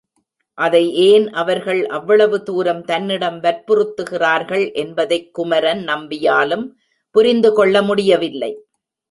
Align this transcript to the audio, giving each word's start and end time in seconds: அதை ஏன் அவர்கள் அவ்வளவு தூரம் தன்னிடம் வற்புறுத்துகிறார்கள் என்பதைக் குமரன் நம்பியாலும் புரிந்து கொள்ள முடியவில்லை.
அதை 0.57 0.93
ஏன் 0.93 1.29
அவர்கள் 1.31 1.85
அவ்வளவு 1.85 2.43
தூரம் 2.43 2.83
தன்னிடம் 2.83 3.41
வற்புறுத்துகிறார்கள் 3.41 4.73
என்பதைக் 4.73 5.33
குமரன் 5.33 5.85
நம்பியாலும் 5.85 6.65
புரிந்து 7.15 7.53
கொள்ள 7.53 7.81
முடியவில்லை. 7.81 8.51